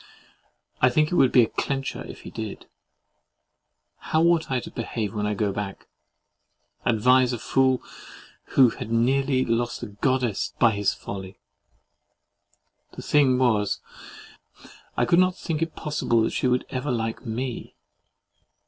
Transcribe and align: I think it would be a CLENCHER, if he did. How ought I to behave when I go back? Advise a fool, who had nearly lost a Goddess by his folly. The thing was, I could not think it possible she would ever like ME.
I 0.81 0.89
think 0.89 1.11
it 1.11 1.13
would 1.15 1.31
be 1.31 1.43
a 1.43 1.47
CLENCHER, 1.47 2.03
if 2.07 2.21
he 2.21 2.31
did. 2.31 2.65
How 3.99 4.23
ought 4.23 4.49
I 4.49 4.59
to 4.61 4.71
behave 4.71 5.13
when 5.13 5.27
I 5.27 5.35
go 5.35 5.51
back? 5.51 5.85
Advise 6.87 7.33
a 7.33 7.37
fool, 7.37 7.83
who 8.55 8.69
had 8.71 8.91
nearly 8.91 9.45
lost 9.45 9.83
a 9.83 9.89
Goddess 9.89 10.55
by 10.57 10.71
his 10.71 10.91
folly. 10.95 11.37
The 12.93 13.03
thing 13.03 13.37
was, 13.37 13.79
I 14.97 15.05
could 15.05 15.19
not 15.19 15.35
think 15.37 15.61
it 15.61 15.75
possible 15.75 16.27
she 16.29 16.47
would 16.47 16.65
ever 16.71 16.89
like 16.89 17.23
ME. 17.23 17.75